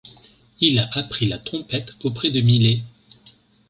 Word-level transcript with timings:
Il 0.59 0.79
a 0.79 0.89
appris 0.97 1.27
la 1.27 1.37
trompette 1.37 1.93
auprès 2.03 2.31
de 2.31 2.41
Miley. 2.41 2.81